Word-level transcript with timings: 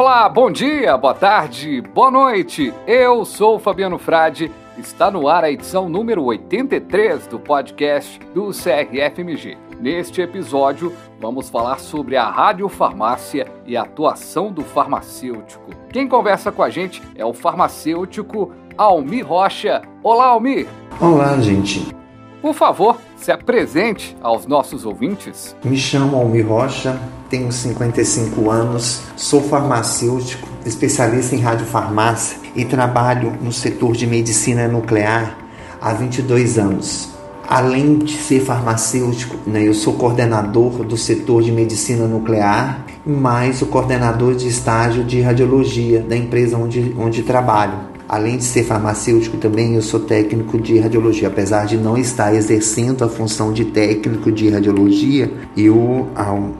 Olá, 0.00 0.26
bom 0.30 0.50
dia, 0.50 0.96
boa 0.96 1.12
tarde, 1.12 1.82
boa 1.82 2.10
noite. 2.10 2.72
Eu 2.86 3.22
sou 3.26 3.56
o 3.56 3.58
Fabiano 3.58 3.98
Frade. 3.98 4.50
Está 4.78 5.10
no 5.10 5.28
ar 5.28 5.44
a 5.44 5.50
edição 5.50 5.90
número 5.90 6.24
83 6.24 7.26
do 7.26 7.38
podcast 7.38 8.18
do 8.32 8.46
CRFMG. 8.46 9.58
Neste 9.78 10.22
episódio, 10.22 10.96
vamos 11.20 11.50
falar 11.50 11.78
sobre 11.80 12.16
a 12.16 12.30
radiofarmácia 12.30 13.46
e 13.66 13.76
a 13.76 13.82
atuação 13.82 14.50
do 14.50 14.64
farmacêutico. 14.64 15.70
Quem 15.92 16.08
conversa 16.08 16.50
com 16.50 16.62
a 16.62 16.70
gente 16.70 17.02
é 17.14 17.22
o 17.22 17.34
farmacêutico 17.34 18.54
Almir 18.78 19.26
Rocha. 19.26 19.82
Olá, 20.02 20.28
Almir. 20.28 20.66
Olá, 20.98 21.36
gente. 21.36 21.94
Por 22.40 22.54
favor, 22.54 22.96
se 23.20 23.30
apresente 23.30 24.16
aos 24.22 24.46
nossos 24.46 24.84
ouvintes. 24.84 25.54
Me 25.62 25.76
chamo 25.76 26.16
Almir 26.16 26.48
Rocha, 26.48 26.98
tenho 27.28 27.52
55 27.52 28.50
anos, 28.50 29.02
sou 29.16 29.42
farmacêutico, 29.42 30.48
especialista 30.64 31.36
em 31.36 31.40
radiofarmácia 31.40 32.38
e 32.56 32.64
trabalho 32.64 33.32
no 33.40 33.52
setor 33.52 33.92
de 33.92 34.06
medicina 34.06 34.66
nuclear 34.66 35.38
há 35.80 35.92
22 35.92 36.58
anos. 36.58 37.10
Além 37.46 37.98
de 37.98 38.16
ser 38.16 38.40
farmacêutico, 38.40 39.36
né, 39.44 39.66
eu 39.66 39.74
sou 39.74 39.94
coordenador 39.94 40.84
do 40.84 40.96
setor 40.96 41.42
de 41.42 41.50
medicina 41.50 42.06
nuclear, 42.06 42.86
mais 43.04 43.60
o 43.60 43.66
coordenador 43.66 44.34
de 44.34 44.46
estágio 44.46 45.02
de 45.02 45.20
radiologia 45.20 46.00
da 46.00 46.16
empresa 46.16 46.56
onde, 46.56 46.94
onde 46.96 47.22
trabalho. 47.22 47.89
Além 48.10 48.38
de 48.38 48.42
ser 48.42 48.64
farmacêutico, 48.64 49.36
também 49.36 49.76
eu 49.76 49.82
sou 49.82 50.00
técnico 50.00 50.60
de 50.60 50.80
radiologia. 50.80 51.28
Apesar 51.28 51.64
de 51.64 51.76
não 51.76 51.96
estar 51.96 52.34
exercendo 52.34 53.04
a 53.04 53.08
função 53.08 53.52
de 53.52 53.66
técnico 53.66 54.32
de 54.32 54.50
radiologia, 54.50 55.32
eu, 55.56 56.08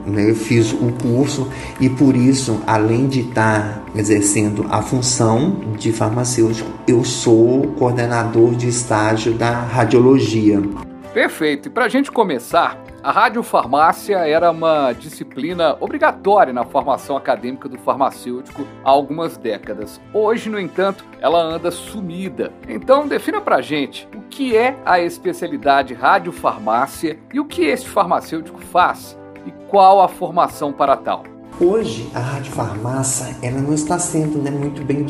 né, 0.07 0.31
eu 0.31 0.37
fiz 0.37 0.73
o 0.73 0.93
curso 1.03 1.51
e 1.81 1.89
por 1.89 2.15
isso, 2.15 2.63
além 2.65 3.09
de 3.09 3.23
estar 3.23 3.85
exercendo 3.97 4.65
a 4.71 4.81
função 4.81 5.57
de 5.77 5.91
farmacêutico, 5.91 6.71
eu 6.87 7.03
sou 7.03 7.63
coordenador 7.77 8.55
de 8.55 8.69
estágio 8.69 9.33
da 9.33 9.51
radiologia. 9.51 10.63
Perfeito. 11.13 11.67
E 11.67 11.71
para 11.73 11.87
a 11.87 11.89
gente 11.89 12.13
começar, 12.13 12.79
a 13.03 13.11
radiofarmácia 13.11 14.19
era 14.19 14.51
uma 14.51 14.93
disciplina 14.93 15.75
obrigatória 15.81 16.53
na 16.53 16.65
formação 16.65 17.17
acadêmica 17.17 17.69
do 17.69 17.79
farmacêutico 17.79 18.67
há 18.85 18.91
algumas 18.91 19.39
décadas. 19.39 19.99
Hoje, 20.13 20.51
no 20.51 20.61
entanto, 20.61 21.05
ela 21.19 21.41
anda 21.41 21.71
sumida. 21.71 22.53
Então, 22.69 23.09
defina 23.09 23.41
pra 23.41 23.63
gente 23.63 24.07
o 24.15 24.21
que 24.29 24.55
é 24.55 24.77
a 24.85 25.01
especialidade 25.01 25.95
radiofarmácia 25.95 27.19
e 27.33 27.41
o 27.41 27.47
que 27.47 27.65
este 27.65 27.89
farmacêutico 27.89 28.61
faz 28.61 29.19
e 29.47 29.51
qual 29.69 30.03
a 30.03 30.09
formação 30.09 30.71
para 30.71 30.97
tal. 30.97 31.25
Hoje 31.63 32.11
a 32.15 32.21
radiofarmácia 32.21 33.37
ela 33.43 33.61
não 33.61 33.75
está 33.75 33.99
sendo 33.99 34.39
né, 34.39 34.51
muito 34.51 34.83
bem 34.83 35.05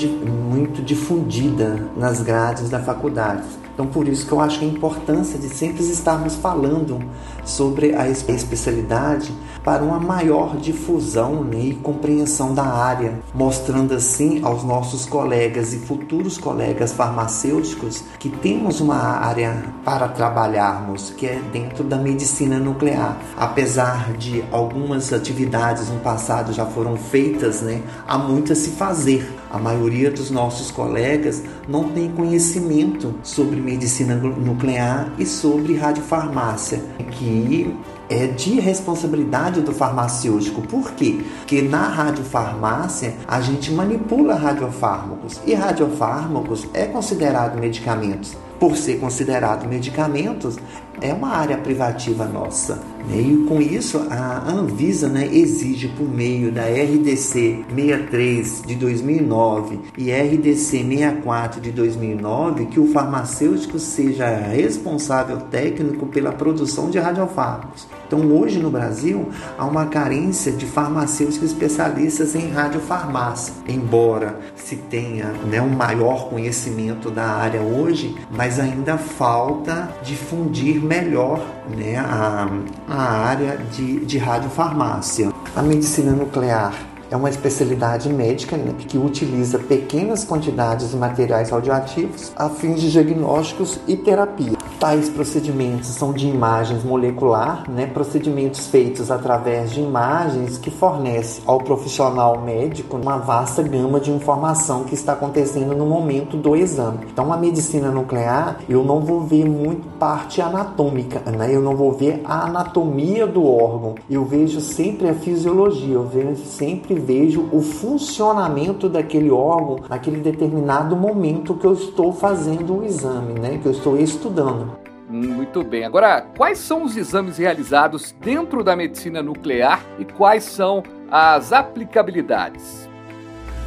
muito 0.51 0.83
difundida 0.83 1.89
nas 1.97 2.21
grades 2.21 2.69
da 2.69 2.81
faculdade. 2.81 3.47
Então, 3.73 3.87
por 3.87 4.09
isso 4.09 4.27
que 4.27 4.33
eu 4.33 4.41
acho 4.41 4.59
que 4.59 4.65
a 4.65 4.69
importância 4.69 5.39
de 5.39 5.49
sempre 5.49 5.81
estarmos 5.85 6.35
falando 6.35 6.99
sobre 7.45 7.95
a 7.95 8.09
especialidade 8.11 9.33
para 9.65 9.83
uma 9.83 9.99
maior 9.99 10.57
difusão 10.57 11.45
né, 11.45 11.59
e 11.61 11.75
compreensão 11.75 12.55
da 12.55 12.65
área, 12.65 13.21
mostrando 13.35 13.95
assim 13.95 14.41
aos 14.43 14.65
nossos 14.65 15.07
colegas 15.07 15.73
e 15.73 15.79
futuros 15.79 16.39
colegas 16.39 16.93
farmacêuticos 16.93 18.05
que 18.19 18.29
temos 18.29 18.81
uma 18.81 18.97
área 18.97 19.65
para 19.85 20.09
trabalharmos, 20.09 21.11
que 21.11 21.27
é 21.27 21.41
dentro 21.53 21.85
da 21.85 21.97
medicina 21.97 22.59
nuclear. 22.59 23.17
Apesar 23.37 24.13
de 24.15 24.45
algumas 24.51 25.13
atividades 25.13 25.89
no 25.89 26.01
passado 26.01 26.53
já 26.53 26.67
foram 26.67 26.97
feitas, 26.97 27.61
né, 27.61 27.83
há 28.07 28.19
muito 28.19 28.53
a 28.53 28.57
se 28.57 28.71
fazer. 28.71 29.37
A 29.51 29.59
maioria 29.59 30.11
dos 30.11 30.31
nossos 30.31 30.71
colegas 30.71 31.43
não 31.69 31.89
tem 31.89 32.11
conhecimento 32.11 33.15
sobre 33.23 33.61
medicina 33.61 34.15
nuclear 34.15 35.13
e 35.19 35.27
sobre 35.27 35.77
radiofarmácia, 35.77 36.81
que 37.11 37.75
é 38.11 38.27
de 38.27 38.59
responsabilidade 38.59 39.63
do 39.63 39.73
farmacêutico. 39.73 40.61
Por 40.63 40.91
quê? 40.93 41.21
Porque 41.39 41.63
na 41.63 41.89
radiofarmácia 41.89 43.15
a 43.27 43.41
gente 43.41 43.71
manipula 43.71 44.35
radiofármacos 44.35 45.41
e 45.47 45.55
radiofármacos 45.55 46.67
é 46.75 46.87
considerado 46.87 47.59
medicamentos. 47.59 48.37
Por 48.59 48.77
ser 48.77 48.99
considerado 48.99 49.67
medicamentos, 49.67 50.59
é 51.01 51.15
uma 51.15 51.31
área 51.31 51.57
privativa 51.57 52.27
nossa. 52.27 52.75
Né? 53.09 53.19
E 53.19 53.47
com 53.49 53.59
isso, 53.59 54.07
a 54.11 54.51
Anvisa 54.51 55.09
né, 55.09 55.27
exige, 55.33 55.89
por 55.89 56.07
meio 56.07 56.53
da 56.53 56.65
RDC 56.65 57.65
63 57.75 58.63
de 58.67 58.75
2009 58.75 59.81
e 59.97 60.13
RDC 60.13 60.85
64 60.85 61.61
de 61.61 61.71
2009, 61.71 62.67
que 62.67 62.79
o 62.79 62.93
farmacêutico 62.93 63.79
seja 63.79 64.29
responsável 64.29 65.39
técnico 65.51 66.05
pela 66.07 66.33
produção 66.33 66.91
de 66.91 66.99
radiofármacos. 66.99 67.89
Então, 68.13 68.27
hoje 68.37 68.59
no 68.59 68.73
Brasil, 68.73 69.29
há 69.57 69.65
uma 69.65 69.87
carência 69.87 70.51
de 70.51 70.67
farmacêuticos 70.67 71.53
especialistas 71.53 72.35
em 72.35 72.51
radiofarmácia. 72.51 73.55
Embora 73.69 74.37
se 74.57 74.75
tenha 74.75 75.27
né, 75.49 75.63
um 75.63 75.69
maior 75.69 76.29
conhecimento 76.29 77.09
da 77.09 77.25
área 77.25 77.61
hoje, 77.61 78.17
mas 78.29 78.59
ainda 78.59 78.99
falta 78.99 79.89
difundir 80.03 80.83
melhor 80.83 81.41
né, 81.69 81.99
a, 81.99 82.49
a 82.89 83.01
área 83.01 83.57
de, 83.71 84.05
de 84.05 84.19
radiofarmácia. 84.19 85.31
A 85.55 85.63
medicina 85.63 86.11
nuclear 86.11 86.75
é 87.13 87.17
uma 87.17 87.31
especialidade 87.31 88.09
médica 88.09 88.57
né, 88.57 88.75
que 88.89 88.99
utiliza 88.99 89.57
pequenas 89.59 90.25
quantidades 90.25 90.91
de 90.91 90.97
materiais 90.97 91.51
radioativos 91.51 92.33
a 92.35 92.49
fins 92.49 92.81
de 92.81 92.91
diagnósticos 92.91 93.79
e 93.87 93.97
terapia. 93.97 94.59
Tais 94.81 95.11
procedimentos 95.11 95.89
são 95.89 96.11
de 96.11 96.27
imagens 96.27 96.83
molecular, 96.83 97.71
né, 97.71 97.85
procedimentos 97.85 98.67
feitos 98.67 99.11
através 99.11 99.73
de 99.73 99.83
imagens 99.83 100.57
que 100.57 100.71
fornecem 100.71 101.45
ao 101.45 101.59
profissional 101.59 102.41
médico 102.41 102.97
uma 102.97 103.19
vasta 103.19 103.63
gama 103.63 104.01
de 104.01 104.11
informação 104.11 104.85
que 104.85 104.95
está 104.95 105.13
acontecendo 105.13 105.77
no 105.77 105.85
momento 105.85 106.35
do 106.35 106.57
exame. 106.57 107.01
Então, 107.13 107.31
a 107.31 107.37
medicina 107.37 107.91
nuclear, 107.91 108.61
eu 108.71 108.83
não 108.83 109.01
vou 109.01 109.21
ver 109.21 109.45
muito 109.45 109.87
parte 109.99 110.41
anatômica, 110.41 111.31
né? 111.31 111.55
eu 111.55 111.61
não 111.61 111.77
vou 111.77 111.93
ver 111.93 112.23
a 112.25 112.47
anatomia 112.47 113.27
do 113.27 113.47
órgão, 113.47 113.97
eu 114.09 114.25
vejo 114.25 114.63
sempre 114.63 115.11
a 115.11 115.15
fisiologia, 115.15 115.97
eu 115.97 116.05
vejo 116.05 116.43
sempre 116.47 116.95
vejo 116.95 117.51
o 117.53 117.61
funcionamento 117.61 118.89
daquele 118.89 119.31
órgão 119.31 119.81
naquele 119.91 120.21
determinado 120.21 120.97
momento 120.97 121.53
que 121.53 121.67
eu 121.67 121.75
estou 121.75 122.15
fazendo 122.15 122.79
o 122.79 122.85
exame, 122.85 123.39
né? 123.39 123.59
Que 123.59 123.67
eu 123.67 123.73
estou 123.73 123.99
estudando. 123.99 124.70
Muito 125.11 125.65
bem. 125.65 125.85
Agora, 125.85 126.21
quais 126.37 126.59
são 126.59 126.85
os 126.85 126.97
exames 126.97 127.37
realizados 127.37 128.15
dentro 128.21 128.63
da 128.63 128.77
medicina 128.77 129.21
nuclear 129.21 129.85
e 129.99 130.05
quais 130.05 130.45
são 130.45 130.85
as 131.11 131.53
aplicabilidades? 131.53 132.89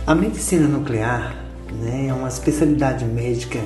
A 0.07 0.15
medicina 0.15 0.67
nuclear 0.69 1.35
né, 1.81 2.07
é 2.07 2.13
uma 2.13 2.29
especialidade 2.29 3.03
médica 3.03 3.59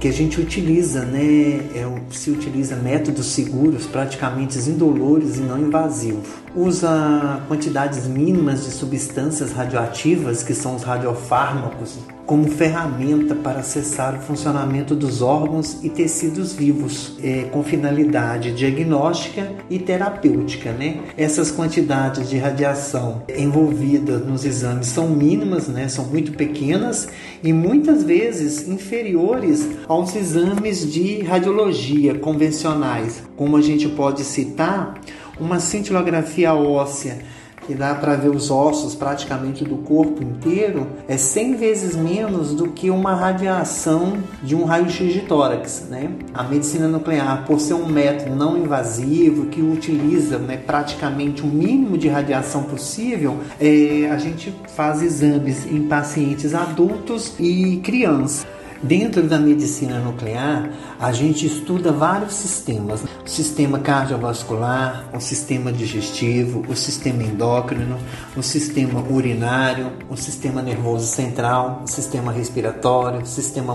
que 0.00 0.08
a 0.08 0.12
gente 0.12 0.40
utiliza, 0.40 1.04
né, 1.04 1.22
é, 1.22 2.02
se 2.10 2.28
utiliza 2.28 2.74
métodos 2.74 3.26
seguros, 3.26 3.86
praticamente 3.86 4.58
indolores 4.68 5.36
e 5.36 5.42
não 5.42 5.60
invasivos. 5.60 6.28
Usa 6.56 7.40
quantidades 7.46 8.08
mínimas 8.08 8.64
de 8.64 8.72
substâncias 8.72 9.52
radioativas, 9.52 10.42
que 10.42 10.54
são 10.54 10.74
os 10.74 10.82
radiofármacos, 10.82 11.98
como 12.32 12.48
ferramenta 12.48 13.34
para 13.34 13.60
acessar 13.60 14.14
o 14.14 14.22
funcionamento 14.22 14.94
dos 14.94 15.20
órgãos 15.20 15.84
e 15.84 15.90
tecidos 15.90 16.54
vivos, 16.54 17.18
é, 17.22 17.42
com 17.52 17.62
finalidade 17.62 18.52
diagnóstica 18.52 19.52
e 19.68 19.78
terapêutica. 19.78 20.72
Né? 20.72 21.02
Essas 21.14 21.50
quantidades 21.50 22.30
de 22.30 22.38
radiação 22.38 23.22
envolvidas 23.36 24.24
nos 24.24 24.46
exames 24.46 24.86
são 24.86 25.10
mínimas, 25.10 25.68
né? 25.68 25.88
são 25.88 26.06
muito 26.06 26.32
pequenas 26.32 27.06
e 27.44 27.52
muitas 27.52 28.02
vezes 28.02 28.66
inferiores 28.66 29.68
aos 29.86 30.16
exames 30.16 30.90
de 30.90 31.20
radiologia 31.24 32.14
convencionais, 32.14 33.22
como 33.36 33.58
a 33.58 33.60
gente 33.60 33.90
pode 33.90 34.24
citar 34.24 34.98
uma 35.38 35.60
cintilografia 35.60 36.54
óssea 36.54 37.18
que 37.66 37.74
dá 37.74 37.94
para 37.94 38.14
ver 38.16 38.30
os 38.30 38.50
ossos 38.50 38.94
praticamente 38.94 39.64
do 39.64 39.76
corpo 39.76 40.22
inteiro, 40.22 40.86
é 41.08 41.16
100 41.16 41.56
vezes 41.56 41.96
menos 41.96 42.54
do 42.54 42.68
que 42.68 42.90
uma 42.90 43.14
radiação 43.14 44.18
de 44.42 44.54
um 44.54 44.64
raio-x 44.64 45.12
de 45.12 45.20
tórax. 45.20 45.86
Né? 45.88 46.10
A 46.34 46.42
medicina 46.42 46.88
nuclear, 46.88 47.44
por 47.46 47.60
ser 47.60 47.74
um 47.74 47.86
método 47.86 48.34
não 48.34 48.56
invasivo, 48.56 49.46
que 49.46 49.62
utiliza 49.62 50.38
né, 50.38 50.56
praticamente 50.56 51.42
o 51.42 51.46
mínimo 51.46 51.96
de 51.96 52.08
radiação 52.08 52.64
possível, 52.64 53.38
é, 53.60 54.08
a 54.10 54.18
gente 54.18 54.54
faz 54.74 55.02
exames 55.02 55.66
em 55.66 55.86
pacientes 55.86 56.54
adultos 56.54 57.34
e 57.38 57.80
crianças. 57.82 58.46
Dentro 58.82 59.22
da 59.28 59.38
medicina 59.38 60.00
nuclear, 60.00 60.68
a 60.98 61.12
gente 61.12 61.46
estuda 61.46 61.92
vários 61.92 62.32
sistemas: 62.32 63.04
o 63.24 63.28
sistema 63.28 63.78
cardiovascular, 63.78 65.08
o 65.14 65.20
sistema 65.20 65.70
digestivo, 65.70 66.64
o 66.68 66.74
sistema 66.74 67.22
endócrino, 67.22 67.96
o 68.36 68.42
sistema 68.42 69.00
urinário, 69.08 69.92
o 70.10 70.16
sistema 70.16 70.60
nervoso 70.60 71.06
central, 71.06 71.82
o 71.84 71.86
sistema 71.86 72.32
respiratório, 72.32 73.20
o 73.20 73.26
sistema 73.26 73.72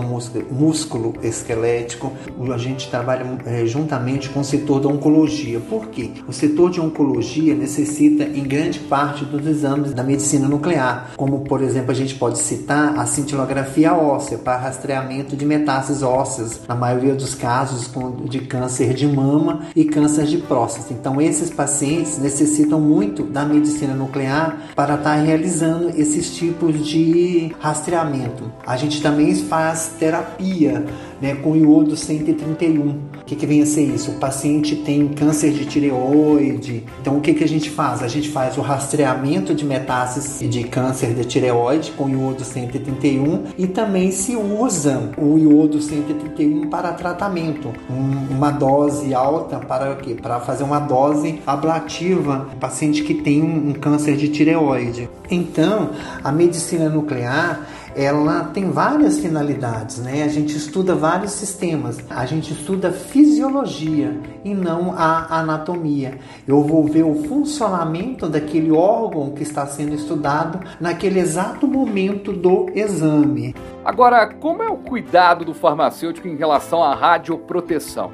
músculo 0.50 1.14
esquelético. 1.22 2.12
A 2.52 2.58
gente 2.58 2.90
trabalha 2.90 3.24
é, 3.46 3.64
juntamente 3.64 4.28
com 4.28 4.40
o 4.40 4.44
setor 4.44 4.80
da 4.80 4.88
oncologia. 4.88 5.58
Por 5.58 5.88
quê? 5.88 6.10
O 6.26 6.32
setor 6.34 6.70
de 6.70 6.82
oncologia 6.82 7.54
necessita, 7.54 8.24
em 8.24 8.42
grande 8.42 8.80
parte, 8.80 9.24
dos 9.24 9.46
exames 9.46 9.94
da 9.94 10.02
medicina 10.02 10.48
nuclear, 10.48 11.12
como 11.16 11.40
por 11.44 11.62
exemplo 11.62 11.92
a 11.92 11.94
gente 11.94 12.14
pode 12.14 12.38
citar 12.38 12.98
a 12.98 13.06
cintilografia 13.06 13.94
óssea 13.94 14.36
para 14.36 14.58
rastrear 14.58 14.97
rastreamento 14.98 15.36
de 15.36 15.46
metástases 15.46 16.02
ósseas, 16.02 16.60
na 16.66 16.74
maioria 16.74 17.14
dos 17.14 17.34
casos 17.34 17.90
de 18.28 18.40
câncer 18.40 18.94
de 18.94 19.06
mama 19.06 19.66
e 19.74 19.84
câncer 19.84 20.26
de 20.26 20.38
próstata. 20.38 20.92
Então, 20.92 21.20
esses 21.20 21.50
pacientes 21.50 22.18
necessitam 22.18 22.80
muito 22.80 23.22
da 23.22 23.44
medicina 23.44 23.94
nuclear 23.94 24.70
para 24.74 24.94
estar 24.94 25.14
realizando 25.14 25.90
esses 25.90 26.34
tipos 26.34 26.86
de 26.86 27.54
rastreamento. 27.60 28.50
A 28.66 28.76
gente 28.76 29.00
também 29.00 29.34
faz 29.34 29.92
terapia 29.98 30.84
né, 31.20 31.34
com 31.36 31.56
iodo 31.56 31.96
131 31.96 33.17
que, 33.28 33.36
que 33.36 33.46
vem 33.46 33.60
a 33.60 33.66
ser 33.66 33.82
isso? 33.82 34.12
O 34.12 34.14
paciente 34.14 34.74
tem 34.74 35.06
câncer 35.08 35.52
de 35.52 35.66
tireoide. 35.66 36.84
Então, 37.00 37.18
o 37.18 37.20
que, 37.20 37.34
que 37.34 37.44
a 37.44 37.48
gente 37.48 37.68
faz? 37.68 38.02
A 38.02 38.08
gente 38.08 38.30
faz 38.30 38.56
o 38.56 38.62
rastreamento 38.62 39.54
de 39.54 39.66
metástases 39.66 40.48
de 40.48 40.64
câncer 40.64 41.12
de 41.12 41.24
tireoide 41.26 41.92
com 41.92 42.08
iodo 42.08 42.42
131 42.42 43.44
e 43.58 43.66
também 43.66 44.10
se 44.10 44.34
usa 44.34 45.10
o 45.18 45.36
iodo 45.36 45.78
131 45.78 46.70
para 46.70 46.92
tratamento. 46.92 47.70
Um, 47.90 48.34
uma 48.34 48.50
dose 48.50 49.12
alta 49.12 49.58
para 49.58 49.92
o 49.92 49.96
quê? 49.96 50.14
Para 50.14 50.40
fazer 50.40 50.64
uma 50.64 50.78
dose 50.78 51.42
ablativa 51.46 52.48
paciente 52.58 53.02
que 53.02 53.12
tem 53.12 53.42
um, 53.42 53.70
um 53.70 53.72
câncer 53.74 54.16
de 54.16 54.28
tireoide. 54.28 55.08
Então, 55.30 55.90
a 56.24 56.32
medicina 56.32 56.88
nuclear 56.88 57.60
ela 57.94 58.44
tem 58.44 58.70
várias 58.70 59.18
finalidades, 59.18 59.98
né? 59.98 60.22
A 60.22 60.28
gente 60.28 60.56
estuda 60.56 60.94
vários 60.94 61.32
sistemas, 61.32 61.98
a 62.10 62.24
gente 62.26 62.52
estuda 62.52 62.92
fisiologia 62.92 64.18
e 64.44 64.54
não 64.54 64.92
a 64.92 65.38
anatomia. 65.38 66.18
Eu 66.46 66.62
vou 66.62 66.84
ver 66.84 67.04
o 67.04 67.24
funcionamento 67.24 68.28
daquele 68.28 68.70
órgão 68.70 69.30
que 69.30 69.42
está 69.42 69.66
sendo 69.66 69.94
estudado 69.94 70.60
naquele 70.80 71.18
exato 71.18 71.66
momento 71.66 72.32
do 72.32 72.66
exame. 72.74 73.54
Agora, 73.84 74.26
como 74.26 74.62
é 74.62 74.68
o 74.68 74.76
cuidado 74.76 75.44
do 75.44 75.54
farmacêutico 75.54 76.28
em 76.28 76.36
relação 76.36 76.82
à 76.82 76.94
radioproteção? 76.94 78.10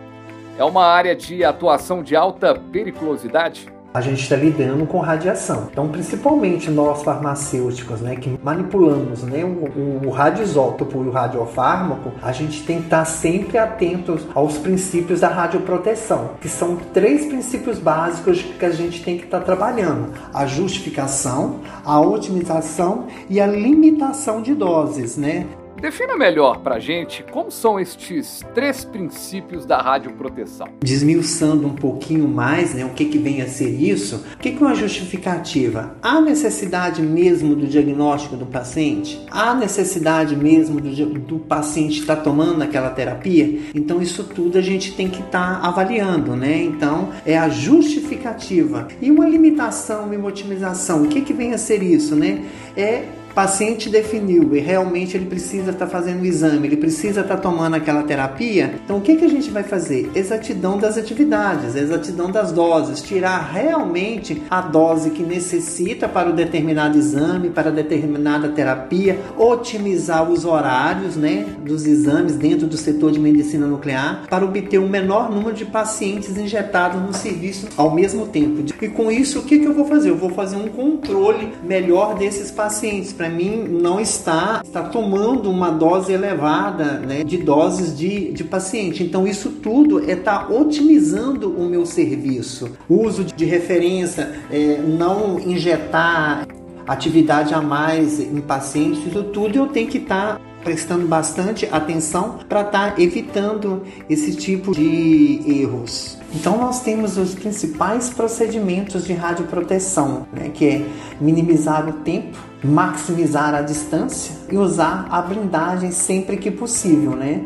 É 0.57 0.65
uma 0.65 0.87
área 0.87 1.17
de 1.17 1.45
atuação 1.45 2.03
de 2.03 2.15
alta 2.15 2.55
periculosidade? 2.55 3.74
A 3.95 4.01
gente 4.01 4.25
está 4.25 4.35
lidando 4.35 4.85
com 4.87 4.99
radiação. 4.99 5.69
Então, 5.71 5.89
principalmente 5.89 6.69
nós 6.69 7.05
farmacêuticos, 7.05 8.01
né, 8.01 8.17
que 8.17 8.37
manipulamos 8.43 9.23
né, 9.23 9.45
o, 9.45 10.05
o 10.05 10.11
radioisótopo 10.11 11.05
e 11.05 11.07
o 11.07 11.11
radiofármaco, 11.13 12.11
a 12.21 12.33
gente 12.33 12.65
tem 12.65 12.79
que 12.79 12.87
estar 12.87 13.05
sempre 13.05 13.57
atentos 13.57 14.27
aos 14.35 14.59
princípios 14.59 15.21
da 15.21 15.29
radioproteção, 15.29 16.31
que 16.41 16.49
são 16.49 16.75
três 16.93 17.27
princípios 17.27 17.79
básicos 17.79 18.43
que 18.43 18.65
a 18.65 18.73
gente 18.73 19.01
tem 19.05 19.17
que 19.17 19.27
estar 19.27 19.41
trabalhando: 19.41 20.13
a 20.33 20.45
justificação, 20.45 21.61
a 21.85 22.01
otimização 22.01 23.07
e 23.31 23.41
a 23.41 23.47
limitação 23.47 24.43
de 24.43 24.55
doses, 24.55 25.17
né? 25.17 25.47
Defina 25.85 26.17
melhor 26.17 26.61
para 26.61 26.79
gente 26.79 27.23
como 27.31 27.51
são 27.51 27.79
estes 27.79 28.41
três 28.55 28.87
princípios 28.87 29.67
da 29.67 29.83
radioproteção. 29.83 30.67
Desmiuçando 30.83 31.67
um 31.67 31.75
pouquinho 31.75 32.27
mais 32.27 32.73
né, 32.73 32.87
o 32.87 32.95
que, 32.95 33.05
que 33.05 33.19
vem 33.19 33.43
a 33.43 33.47
ser 33.47 33.69
isso, 33.69 34.25
o 34.33 34.39
que, 34.39 34.53
que 34.53 34.63
é 34.63 34.67
uma 34.67 34.75
justificativa? 34.75 35.95
Há 36.01 36.23
necessidade 36.23 37.03
mesmo 37.03 37.55
do 37.55 37.67
diagnóstico 37.67 38.35
do 38.35 38.47
paciente? 38.47 39.21
Há 39.31 39.55
necessidade 39.55 40.35
mesmo 40.35 40.81
do, 40.81 41.19
do 41.19 41.39
paciente 41.39 42.01
estar 42.01 42.17
tá 42.17 42.23
tomando 42.23 42.63
aquela 42.63 42.89
terapia? 42.89 43.61
Então, 43.75 44.01
isso 44.01 44.25
tudo 44.25 44.57
a 44.57 44.63
gente 44.63 44.95
tem 44.95 45.11
que 45.11 45.21
estar 45.21 45.61
tá 45.61 45.69
avaliando, 45.69 46.35
né? 46.35 46.63
Então, 46.63 47.11
é 47.27 47.37
a 47.37 47.51
justificativa. 47.51 48.89
E 49.03 49.11
uma 49.11 49.29
limitação 49.29 50.15
e 50.15 50.17
uma 50.17 50.29
otimização, 50.29 51.03
o 51.03 51.09
que, 51.09 51.21
que 51.21 51.35
vem 51.35 51.53
a 51.53 51.59
ser 51.59 51.83
isso, 51.83 52.17
né? 52.17 52.43
É 52.75 53.05
paciente 53.35 53.89
definiu 53.89 54.55
e 54.55 54.61
realmente 54.61 55.17
ele 55.17 55.27
precisa 55.27 55.71
estar 55.73 55.87
tá 55.87 55.91
fazendo 55.91 56.23
o 56.23 56.27
exame, 56.27 56.69
ele 56.69 56.77
precisa 56.77 57.21
estar 57.21 57.37
tá 57.37 57.41
tomando 57.41 57.75
aquela 57.75 58.03
terapia, 58.03 58.75
então 58.85 58.99
o 58.99 59.01
que, 59.01 59.17
que 59.17 59.25
a 59.25 59.29
gente 59.29 59.51
vai 59.51 59.63
fazer? 59.63 60.11
Exatidão 60.15 60.79
das 60.79 60.97
atividades, 60.97 61.75
exatidão 61.75 62.31
das 62.31 62.53
doses, 62.53 63.03
tirar 63.03 63.51
realmente 63.53 64.43
a 64.49 64.61
dose 64.61 65.11
que 65.11 65.23
necessita 65.23 66.09
para 66.09 66.31
o 66.31 66.33
determinado 66.33 66.97
exame, 66.97 67.51
para 67.51 67.71
determinada 67.71 68.49
terapia, 68.49 69.19
otimizar 69.37 70.31
os 70.31 70.45
horários 70.45 71.17
né, 71.17 71.47
dos 71.65 71.87
exames 71.87 72.37
dentro 72.37 72.67
do 72.67 72.77
setor 72.77 73.11
de 73.11 73.19
medicina 73.19 73.67
nuclear 73.67 74.25
para 74.29 74.45
obter 74.45 74.79
o 74.79 74.89
menor 74.89 75.31
número 75.31 75.55
de 75.55 75.65
pacientes 75.65 76.37
injetados 76.37 77.01
no 77.01 77.13
serviço 77.13 77.69
ao 77.77 77.93
mesmo 77.93 78.27
tempo. 78.27 78.65
E 78.81 78.89
com 78.89 79.11
isso, 79.11 79.41
o 79.41 79.43
que, 79.43 79.59
que 79.59 79.67
eu 79.67 79.75
vou 79.75 79.87
fazer? 79.87 80.11
Eu 80.11 80.17
vou 80.17 80.31
fazer 80.31 80.57
um 80.57 80.69
controle 80.69 81.53
melhor 81.65 82.15
desses 82.15 82.51
pacientes 82.51 83.13
para 83.25 83.31
mim 83.31 83.67
não 83.67 83.99
está, 83.99 84.61
está 84.63 84.83
tomando 84.83 85.51
uma 85.51 85.71
dose 85.71 86.13
elevada 86.13 86.99
né, 86.99 87.25
de 87.25 87.39
doses 87.39 87.97
de, 87.97 88.31
de 88.33 88.45
paciente. 88.45 89.03
Então 89.03 89.27
isso 89.27 89.49
tudo 89.51 89.99
é 89.99 90.13
estar 90.13 90.47
tá 90.47 90.55
otimizando 90.55 91.51
o 91.51 91.65
meu 91.65 91.87
serviço. 91.87 92.73
Uso 92.87 93.25
de 93.25 93.47
referência, 93.47 94.35
é, 94.51 94.77
não 94.77 95.41
injetar 95.41 96.47
atividade 96.87 97.55
a 97.55 97.63
mais 97.63 98.21
em 98.21 98.43
pacientes, 98.43 99.07
isso 99.07 99.23
tudo 99.23 99.57
eu 99.57 99.69
tenho 99.69 99.89
que 99.89 99.97
estar 99.97 100.35
tá 100.35 100.41
prestando 100.63 101.07
bastante 101.07 101.67
atenção 101.73 102.41
para 102.47 102.61
estar 102.61 102.95
tá 102.95 103.01
evitando 103.01 103.85
esse 104.07 104.35
tipo 104.37 104.75
de 104.75 105.41
erros. 105.47 106.19
Então 106.35 106.59
nós 106.59 106.81
temos 106.81 107.17
os 107.17 107.35
principais 107.35 108.11
procedimentos 108.11 109.05
de 109.05 109.13
radioproteção, 109.13 110.27
né, 110.33 110.51
que 110.53 110.67
é 110.67 110.87
minimizar 111.21 111.89
o 111.89 111.93
tempo 111.93 112.37
maximizar 112.65 113.55
a 113.55 113.61
distância 113.61 114.35
e 114.51 114.57
usar 114.57 115.07
a 115.11 115.21
blindagem 115.21 115.91
sempre 115.91 116.39
que 116.39 116.51
possível, 116.51 117.11
né? 117.11 117.43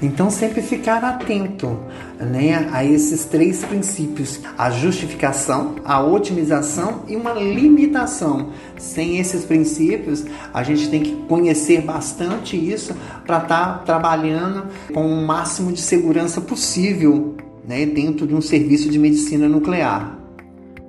Então 0.00 0.30
sempre 0.30 0.62
ficar 0.62 1.02
atento, 1.02 1.78
né, 2.20 2.68
a 2.72 2.84
esses 2.84 3.24
três 3.24 3.64
princípios: 3.64 4.40
a 4.56 4.70
justificação, 4.70 5.76
a 5.84 6.00
otimização 6.00 7.02
e 7.08 7.16
uma 7.16 7.32
limitação. 7.32 8.50
Sem 8.78 9.18
esses 9.18 9.44
princípios, 9.44 10.24
a 10.52 10.62
gente 10.62 10.88
tem 10.88 11.02
que 11.02 11.16
conhecer 11.26 11.80
bastante 11.80 12.56
isso 12.56 12.94
para 13.26 13.38
estar 13.38 13.78
tá 13.78 13.78
trabalhando 13.78 14.66
com 14.92 15.06
o 15.06 15.26
máximo 15.26 15.72
de 15.72 15.80
segurança 15.80 16.40
possível, 16.40 17.34
né, 17.66 17.86
dentro 17.86 18.26
de 18.26 18.34
um 18.34 18.40
serviço 18.40 18.90
de 18.90 18.98
medicina 18.98 19.48
nuclear. 19.48 20.24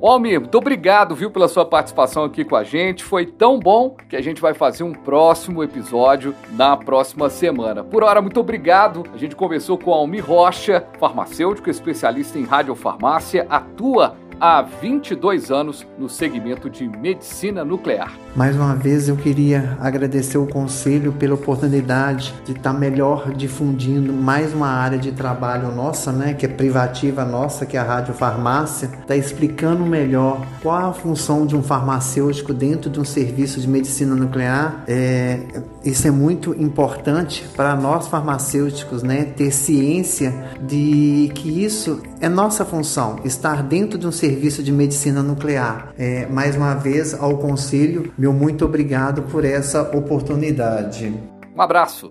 Ô 0.05 0.09
Almir, 0.09 0.39
muito 0.39 0.57
obrigado, 0.57 1.15
viu, 1.15 1.31
pela 1.31 1.47
sua 1.47 1.65
participação 1.65 2.25
aqui 2.25 2.43
com 2.43 2.55
a 2.55 2.63
gente. 2.63 3.03
Foi 3.03 3.25
tão 3.25 3.57
bom 3.57 3.95
que 4.09 4.15
a 4.15 4.21
gente 4.21 4.41
vai 4.41 4.53
fazer 4.53 4.83
um 4.83 4.91
próximo 4.91 5.63
episódio 5.63 6.35
na 6.51 6.75
próxima 6.77 7.29
semana. 7.29 7.83
Por 7.83 8.03
hora, 8.03 8.21
muito 8.21 8.39
obrigado. 8.39 9.03
A 9.13 9.17
gente 9.17 9.35
conversou 9.35 9.77
com 9.77 9.91
Almir 9.91 10.23
Rocha, 10.23 10.85
farmacêutico 10.99 11.69
especialista 11.69 12.37
em 12.37 12.43
radiofarmácia, 12.43 13.47
atua 13.49 14.15
há 14.39 14.61
22 14.61 15.51
anos 15.51 15.85
no 15.97 16.09
segmento 16.09 16.69
de 16.69 16.87
medicina 16.87 17.63
nuclear. 17.63 18.13
Mais 18.35 18.55
uma 18.55 18.75
vez 18.75 19.07
eu 19.07 19.15
queria 19.15 19.77
agradecer 19.79 20.37
o 20.37 20.45
conselho 20.45 21.13
pela 21.13 21.35
oportunidade 21.35 22.33
de 22.45 22.51
estar 22.51 22.73
melhor 22.73 23.33
difundindo 23.33 24.11
mais 24.11 24.53
uma 24.53 24.67
área 24.67 24.97
de 24.97 25.11
trabalho 25.11 25.73
nossa, 25.73 26.11
né, 26.11 26.33
que 26.33 26.45
é 26.45 26.49
privativa 26.49 27.23
nossa, 27.23 27.65
que 27.65 27.77
é 27.77 27.79
a 27.79 27.83
radiofarmácia, 27.83 28.89
está 29.01 29.15
explicando 29.15 29.85
melhor 29.85 30.45
qual 30.61 30.89
a 30.89 30.93
função 30.93 31.45
de 31.45 31.55
um 31.55 31.63
farmacêutico 31.63 32.53
dentro 32.53 32.89
de 32.89 32.99
um 32.99 33.05
serviço 33.05 33.59
de 33.59 33.67
medicina 33.67 34.15
nuclear. 34.15 34.83
É, 34.87 35.39
isso 35.85 36.07
é 36.07 36.11
muito 36.11 36.51
importante 36.59 37.47
para 37.55 37.75
nós 37.75 38.07
farmacêuticos, 38.07 39.03
né, 39.03 39.23
ter 39.23 39.51
ciência 39.51 40.33
de 40.59 41.31
que 41.35 41.63
isso 41.63 42.01
é 42.19 42.27
nossa 42.27 42.65
função, 42.65 43.19
estar 43.23 43.61
dentro 43.61 43.97
de 43.99 44.07
um 44.07 44.11
serviço 44.11 44.63
de 44.63 44.71
medicina 44.71 45.21
nuclear. 45.21 45.93
É, 45.97 46.25
mais 46.25 46.55
uma 46.55 46.73
vez, 46.73 47.13
ao 47.13 47.37
Conselho, 47.37 48.11
meu 48.17 48.33
muito 48.33 48.65
obrigado 48.65 49.21
por 49.23 49.45
essa 49.45 49.83
oportunidade. 49.95 51.13
Um 51.55 51.61
abraço. 51.61 52.09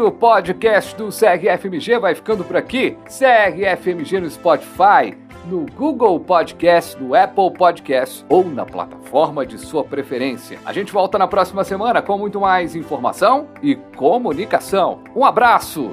o 0.00 0.10
podcast 0.10 0.96
do 0.96 1.08
CRFMG 1.08 1.98
vai 1.98 2.14
ficando 2.14 2.42
por 2.42 2.56
aqui. 2.56 2.96
CRFMG 3.06 4.20
no 4.20 4.30
Spotify, 4.30 5.16
no 5.44 5.66
Google 5.76 6.18
Podcast, 6.20 7.00
no 7.00 7.14
Apple 7.14 7.52
Podcast 7.52 8.24
ou 8.28 8.44
na 8.44 8.64
plataforma 8.64 9.44
de 9.44 9.58
sua 9.58 9.84
preferência. 9.84 10.58
A 10.64 10.72
gente 10.72 10.92
volta 10.92 11.18
na 11.18 11.26
próxima 11.26 11.64
semana 11.64 12.02
com 12.02 12.18
muito 12.18 12.40
mais 12.40 12.74
informação 12.74 13.48
e 13.62 13.76
comunicação. 13.96 15.00
Um 15.14 15.24
abraço! 15.24 15.90